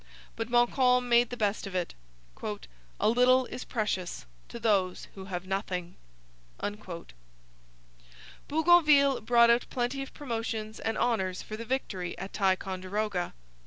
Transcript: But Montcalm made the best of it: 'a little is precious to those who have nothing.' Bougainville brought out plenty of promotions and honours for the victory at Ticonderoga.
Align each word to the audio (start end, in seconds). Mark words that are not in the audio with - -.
But 0.35 0.49
Montcalm 0.49 1.07
made 1.09 1.29
the 1.29 1.37
best 1.37 1.67
of 1.67 1.75
it: 1.75 1.93
'a 2.43 3.07
little 3.07 3.45
is 3.45 3.63
precious 3.63 4.25
to 4.49 4.57
those 4.59 5.07
who 5.13 5.25
have 5.25 5.45
nothing.' 5.45 5.95
Bougainville 8.47 9.21
brought 9.21 9.51
out 9.51 9.67
plenty 9.69 10.01
of 10.01 10.11
promotions 10.11 10.79
and 10.79 10.97
honours 10.97 11.43
for 11.43 11.55
the 11.55 11.65
victory 11.65 12.17
at 12.17 12.33
Ticonderoga. 12.33 13.35